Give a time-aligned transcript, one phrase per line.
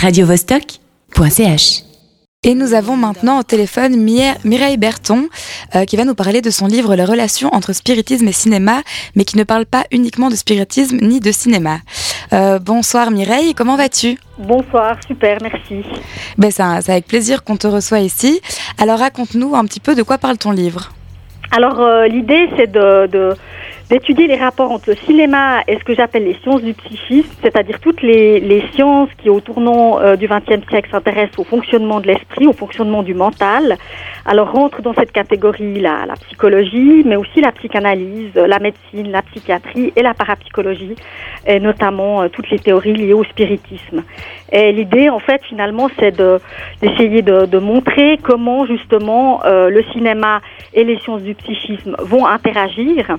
[0.00, 1.82] radiovostok.ch.
[2.42, 5.28] Et nous avons maintenant au téléphone Mireille Berton
[5.74, 8.80] euh, qui va nous parler de son livre Les relations entre spiritisme et cinéma,
[9.14, 11.80] mais qui ne parle pas uniquement de spiritisme ni de cinéma.
[12.32, 14.16] Euh, bonsoir Mireille, comment vas-tu?
[14.38, 15.84] Bonsoir, super, merci.
[16.38, 18.40] Ben, c'est avec plaisir qu'on te reçoit ici.
[18.78, 20.92] Alors raconte-nous un petit peu de quoi parle ton livre.
[21.50, 23.36] Alors euh, l'idée c'est de
[23.90, 27.80] d'étudier les rapports entre le cinéma et ce que j'appelle les sciences du psychisme, c'est-à-dire
[27.80, 32.06] toutes les, les, sciences qui, au tournant euh, du XXe siècle, s'intéressent au fonctionnement de
[32.06, 33.76] l'esprit, au fonctionnement du mental.
[34.24, 39.22] Alors rentre dans cette catégorie la, la psychologie, mais aussi la psychanalyse, la médecine, la
[39.22, 40.94] psychiatrie et la parapsychologie,
[41.46, 44.04] et notamment euh, toutes les théories liées au spiritisme.
[44.52, 50.40] Et l'idée, en fait, finalement, c'est d'essayer de, de, montrer comment justement euh, le cinéma
[50.74, 53.16] et les sciences du psychisme vont interagir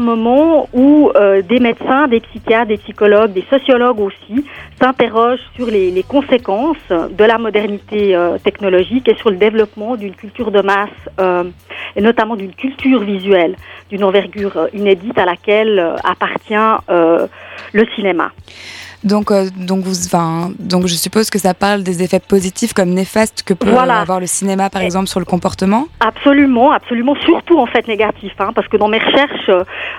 [0.00, 4.44] moment où euh, des médecins, des psychiatres, des psychologues, des sociologues aussi
[4.80, 10.14] s'interrogent sur les, les, conséquences de la modernité euh, technologique et sur le développement d'une
[10.14, 10.88] culture de masse
[11.20, 11.44] euh,
[11.96, 13.56] et notamment d'une culture visuelle
[13.90, 16.54] d'une envergure inédite à laquelle appartient
[17.72, 18.32] le cinéma.
[19.04, 19.94] Donc, euh, donc, vous,
[20.58, 24.26] donc, je suppose que ça parle des effets positifs comme néfastes que peut avoir le
[24.26, 25.86] cinéma, par exemple, sur le comportement?
[26.00, 29.50] Absolument, absolument, surtout en fait négatifs, hein, parce que dans mes recherches,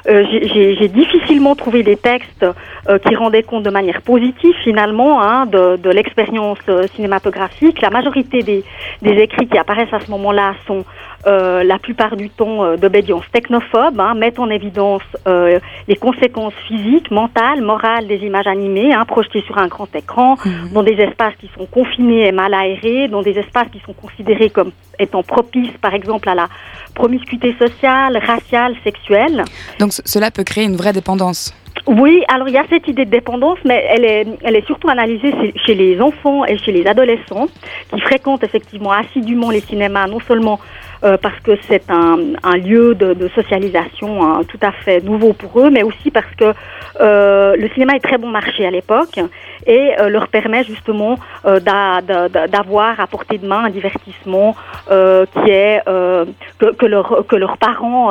[0.08, 2.46] euh, j'ai difficilement trouvé des textes
[2.90, 6.60] euh, qui rendaient compte de manière positive finalement hein, de, de l'expérience
[6.96, 7.82] cinématographique.
[7.82, 8.64] La majorité des,
[9.02, 10.84] des écrits qui apparaissent à ce moment-là sont
[11.28, 16.54] euh, la plupart du temps euh, d'obédience technophobe, hein, mettent en évidence euh, les conséquences
[16.68, 20.70] physiques, mentales, morales des images animées, hein, projetées sur un grand écran, mhm.
[20.74, 24.50] dans des espaces qui sont confinés et mal aérés, dans des espaces qui sont considérés
[24.50, 26.48] comme étant propices, par exemple, à la
[26.94, 29.44] promiscuité sociale, raciale, sexuelle.
[29.80, 31.54] Donc cela peut créer une vraie dépendance.
[31.88, 34.90] Oui, alors il y a cette idée de dépendance, mais elle est, elle est surtout
[34.90, 35.34] analysée
[35.66, 37.48] chez les enfants et chez les adolescents
[37.94, 40.60] qui fréquentent effectivement assidûment les cinémas, non seulement
[41.04, 45.34] euh, parce que c'est un, un, lieu de, de socialisation hein, tout à fait nouveau
[45.34, 46.54] pour eux, mais aussi parce que
[47.00, 49.20] euh, le cinéma est très bon marché à l'époque
[49.66, 54.56] et euh, leur permet justement euh, d'avoir à portée de main un divertissement
[54.92, 58.08] euh, qui est que, que, leur, que leurs parents,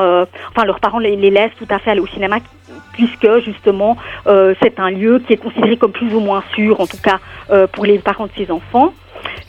[0.51, 2.39] enfin leurs parents les, les, laissent tout à fait aller au cinéma
[2.93, 3.97] puisque justement
[4.27, 7.19] c'est un lieu qui est considéré comme plus ou moins sûr, en tout cas
[7.73, 8.93] pour les parents de ces enfants.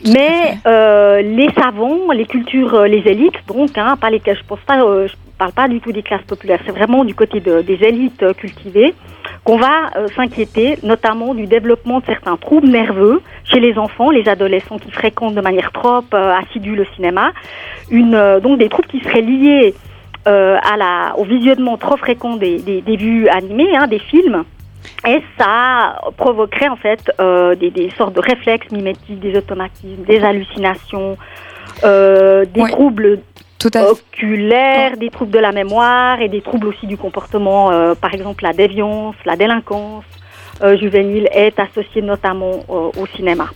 [0.06, 5.08] Mais euh, les savants, les cultures, euh, les élites, donc, hein, pas je pense euh,
[5.36, 8.94] parle pas du tout des classes populaires, c'est vraiment du côté de, des élites cultivées
[9.44, 14.78] qu'on va s'inquiéter, notamment du développement de certains troubles nerveux chez les enfants, les adolescents
[14.78, 17.32] qui fréquentent de manière trop assidue le cinéma,
[17.90, 19.74] donc des troubles qui seraient liés
[20.26, 24.44] au visionnement trop fréquent des, des, des vues animées, hein, des films
[25.06, 30.20] et ça provoquerait en fait euh, des, des, sortes de réflexes mimétiques, des automatismes, des
[30.20, 31.16] hallucinations,
[31.84, 32.70] euh, des oui.
[32.70, 33.20] troubles
[33.58, 37.94] tout à oculaires, des troubles de la mémoire et des troubles aussi du comportement, euh,
[37.94, 40.04] par exemple la déviance, la délinquance
[40.78, 43.48] juvénile est associée notamment au cinéma.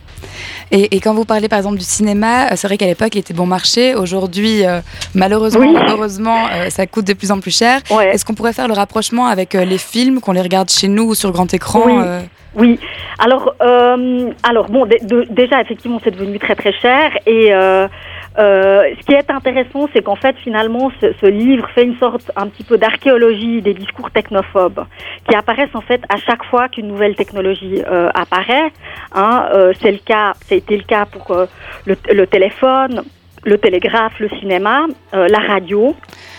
[0.74, 3.20] Et, et, quand vous parlez par exemple du cinéma, euh, c'est vrai qu'à l'époque il
[3.20, 3.94] était bon marché.
[3.94, 4.80] Aujourd'hui, euh,
[5.14, 5.76] malheureusement, oui.
[5.88, 7.80] heureusement, euh, ça coûte de plus en plus cher.
[7.90, 8.08] Ouais.
[8.08, 11.14] Est-ce qu'on pourrait faire le rapprochement avec les films, qu'on les regarde chez nous ou
[11.14, 11.94] sur grand écran oui.
[12.56, 12.78] Oui,
[13.18, 17.88] alors, euh, alors bon, de, de, déjà effectivement c'est devenu très très cher et euh,
[18.38, 22.32] euh, ce qui est intéressant, c'est qu'en fait finalement ce, ce, livre fait une sorte
[22.34, 24.84] un petit peu d'archéologie des discours technophobes
[25.28, 28.72] qui apparaissent en fait à chaque fois qu'une nouvelle technologie euh, apparaît.
[29.14, 31.46] Hein, euh, c'est le cas, ça a été le cas pour euh,
[31.86, 33.02] le, le, téléphone,
[33.44, 35.94] le télégraphe, le cinéma, la radio.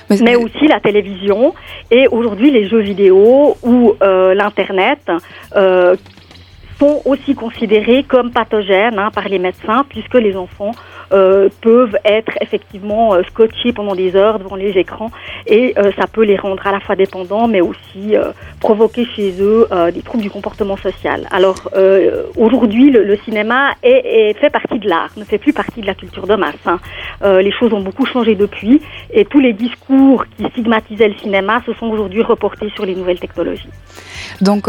[0.09, 1.56] Mais, mais, aussi la télévision
[1.89, 5.00] et aujourd'hui les jeux vidéo ou euh, l'internet
[5.56, 5.95] euh,
[6.80, 10.72] sont aussi considérés comme pathogènes hein, par les médecins puisque les enfants
[11.13, 15.12] euh, peuvent être effectivement euh, scotchés pendant des heures devant les écrans
[15.46, 18.16] et euh, ça peut les rendre à la fois dépendants mais aussi
[18.59, 21.28] provoquer chez eux des troubles du comportement social.
[21.31, 21.56] Alors
[22.36, 26.27] aujourd'hui le, cinéma est, fait partie de l'art, ne fait plus partie de la culture
[26.27, 26.56] de masse.
[26.66, 26.80] Hein.
[27.22, 28.81] les choses ont beaucoup changé depuis
[29.12, 33.19] et tous les discours qui stigmatisaient le cinéma se sont aujourd'hui reportés sur les nouvelles
[33.19, 33.69] technologies.
[34.42, 34.68] Donc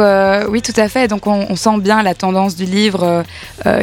[0.48, 3.24] oui tout à fait, donc on, on sent bien la tendance du livre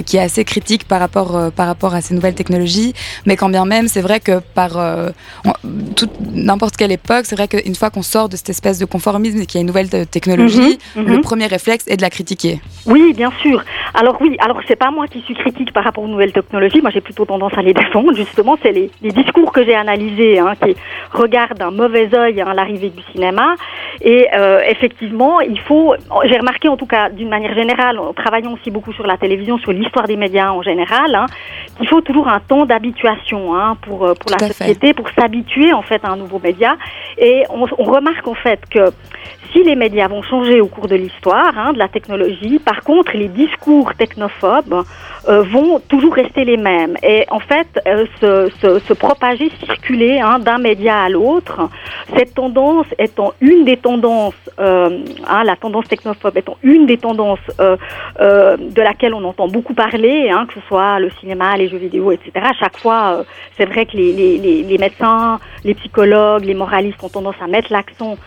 [0.05, 2.93] qui est assez critique par rapport, par rapport à ces nouvelles technologies technologie,
[3.25, 5.09] mais quand bien même, c'est vrai que par euh,
[6.33, 9.45] n'importe quelle époque, c'est vrai qu'une fois qu'on sort de cette espèce de conformisme et
[9.45, 11.15] qu'il y a une nouvelle technologie, mm -hmm.
[11.15, 12.55] le premier réflexe est de la critiquer.
[12.93, 13.57] Oui, bien sûr.
[13.99, 16.81] Alors oui, alors c'est pas moi qui suis critique par rapport aux nouvelles technologies.
[16.81, 18.13] Moi, j'ai plutôt tendance à les défendre.
[18.23, 18.89] Justement, c'est les,
[19.21, 20.71] discours que j'ai analysés hein, qui
[21.23, 23.47] regardent d'un mauvais œil hein, l'arrivée du cinéma.
[24.01, 25.87] Et euh, effectivement, il faut.
[26.29, 29.57] J'ai remarqué, en tout cas, d'une manière générale, en travaillant aussi beaucoup sur la télévision,
[29.57, 31.25] sur l'histoire des médias en général, hein,
[31.77, 36.03] qu'il faut toujours un temps d'habituation hein, pour euh, la société, pour s'habituer en fait
[36.03, 36.77] à un nouveau média.
[37.17, 38.91] Et on, on remarque en fait que
[39.51, 43.11] si les médias vont changer au cours de l'histoire, hein, de la technologie, par contre,
[43.15, 44.83] les discours technophobes
[45.29, 46.97] euh, vont toujours rester les mêmes.
[47.01, 51.69] Et en fait, euh, se, propager, circuler hein, d'un média à l'autre,
[52.17, 57.39] cette tendance étant une des tendances, euh, hein, la tendance technophobe étant une des tendances
[57.57, 62.31] de laquelle on entend beaucoup parler, que ce soit le cinéma, les jeux vidéo, etc.
[62.35, 63.23] À chaque fois,
[63.57, 68.17] c'est vrai que les, médecins, les psychologues, les moralistes ont tendance à mettre l'accent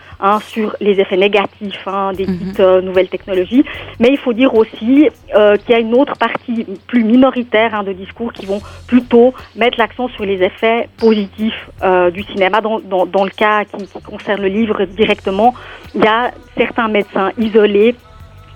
[0.41, 2.37] sur les effets négatifs hein, des mhm.
[2.37, 3.63] dites nouvelles technologies.
[3.99, 7.93] Mais il faut dire aussi qu'il y a une autre partie plus minoritaires hein, de
[7.93, 12.61] discours qui vont plutôt mettre l'accent sur les effets positifs euh, du cinéma.
[12.61, 15.53] Dans, dans, dans le cas qui, qui concerne le livre directement,
[15.95, 17.95] il y a certains médecins isolés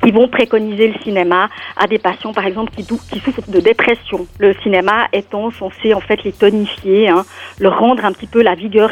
[0.01, 4.27] qui vont préconiser le cinéma à des patients, par exemple, qui, qui souffrent de dépression.
[4.39, 7.24] Le cinéma étant censé en fait les tonifier, hein,
[7.59, 8.92] leur rendre un petit peu la vigueur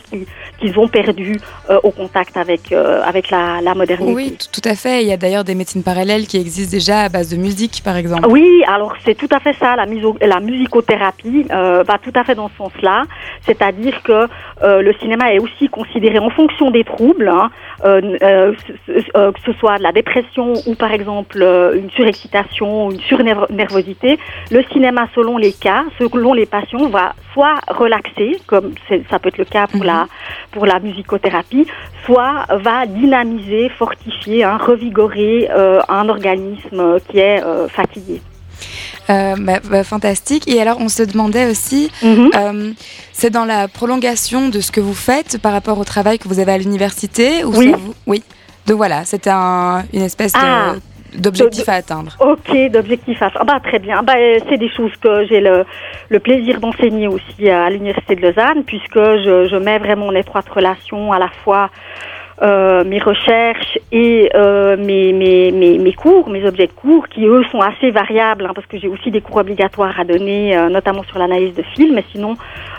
[0.60, 1.40] qu'ils ont perdue
[1.70, 4.14] euh, au contact avec euh, avec la, la, modernité.
[4.14, 5.02] Oui, tout à fait.
[5.02, 7.98] Il y a d'ailleurs des médecines parallèles qui existent déjà à base de musique, par
[7.98, 8.28] exemple.
[8.30, 9.76] Oui, alors c'est tout à fait ça.
[9.76, 13.04] La, muso la musicothérapie euh, va tout à fait dans ce sens-là,
[13.46, 14.28] c'est-à-dire que
[14.62, 17.50] le cinéma est aussi considéré en fonction des troubles, hein,
[17.82, 24.19] que ce soit de la dépression ou par exemple exemple euh, une surexcitation, une surnervosité,
[24.51, 28.74] le cinéma, selon les cas, selon les patients, va soit relaxer, comme
[29.10, 30.07] ça peut être le cas pour, la, mhm.
[30.51, 31.68] pour la musicothérapie,
[32.06, 38.22] soit va dynamiser, fortifier, hein, revigorer euh, un organisme qui est euh, fatigué.
[39.10, 40.48] Euh, bah, bah, fantastique.
[40.48, 42.30] Et alors, on se demandait aussi, mhm.
[42.36, 42.72] euh,
[43.12, 46.40] c'est dans la prolongation de ce que vous faites par rapport au travail que vous
[46.40, 47.74] avez à l'université ou Oui.
[48.06, 48.24] Oui.
[48.68, 50.75] Donc voilà, c'était un, une espèce ah.
[50.75, 50.80] de
[51.18, 52.16] d'objectifs à atteindre.
[52.20, 53.46] Ok, d'objectifs à atteindre.
[53.46, 54.04] Bah, très bien.
[54.04, 54.14] Bah,
[54.48, 55.66] c'est des choses que j'ai le,
[56.10, 60.50] le plaisir d'enseigner aussi à l'Université de Lausanne, puisque je, je mets vraiment en étroite
[60.50, 61.70] relation à la fois
[62.42, 67.26] euh, mes recherches et euh, mes, mes, mes, mes, cours, mes objets de cours, qui
[67.26, 70.70] eux sont assez variables, hein, parce que j'ai aussi des cours obligatoires à donner, euh,
[70.70, 72.36] notamment sur l'analyse de films, mais sinon,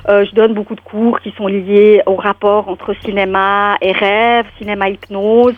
[0.08, 4.46] euh, je donne beaucoup de cours qui sont liés au rapport entre cinéma et rêve,
[4.58, 5.54] cinéma hypnose,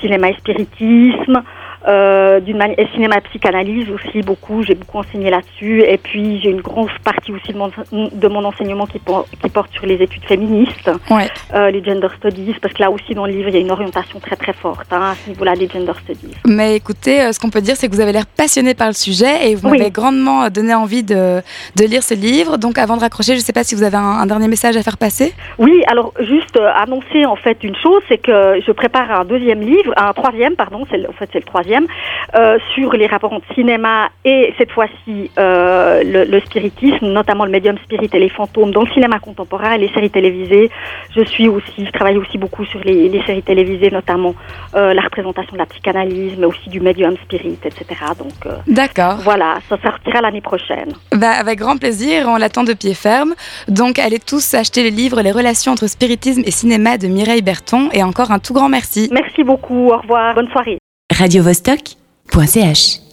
[0.00, 1.42] cinéma et spiritisme,
[1.86, 4.62] euh, d'une manière cinéma psychanalyse aussi beaucoup.
[4.62, 5.82] J'ai beaucoup enseigné là-dessus.
[5.82, 9.72] Et puis j'ai une grosse partie aussi de mon, de mon enseignement qui, qui porte
[9.72, 10.90] sur les études féministes.
[11.10, 11.28] Ouais.
[11.54, 13.70] euh, les gender studies parce que là aussi dans le livre il y a une
[13.70, 16.34] orientation très très forte hein, à ce niveau-là des gender studies.
[16.46, 18.92] Mais écoutez euh, ce qu'on peut dire c'est que vous avez l'air passionné par le
[18.94, 19.78] sujet et vous oui.
[19.78, 21.40] m'avez grandement donné envie de,
[21.76, 22.56] de lire ce livre.
[22.58, 24.76] Donc avant de raccrocher je ne sais pas si vous avez un, un, dernier message
[24.76, 25.34] à faire passer.
[25.58, 29.92] Oui alors juste annoncer en fait une chose c'est que je prépare un deuxième livre
[29.96, 31.65] un troisième pardon c'est en fait c'est le troisième
[32.34, 37.50] euh, sur les rapports entre cinéma et cette fois-ci euh, le, le, spiritisme, notamment le
[37.50, 40.70] médium spirit et les fantômes dans le cinéma contemporain et les séries télévisées.
[41.14, 44.34] Je suis aussi, je travaille aussi beaucoup sur les, les séries télévisées, notamment
[44.74, 47.84] euh, la représentation de la psychanalyse, mais aussi du médium spirit, etc.
[48.18, 49.16] Donc, d'accord.
[49.22, 50.92] Voilà, ça sortira l'année prochaine.
[51.12, 53.34] Bah, avec grand plaisir, on l'attend de pied ferme.
[53.68, 57.88] Donc, allez tous acheter le livre Les relations entre spiritisme et cinéma de Mireille Berton.
[57.92, 59.08] Et encore un tout grand merci.
[59.12, 59.90] Merci beaucoup.
[59.90, 60.34] Au revoir.
[60.34, 60.78] Bonne soirée
[61.12, 63.05] radiovostok.ch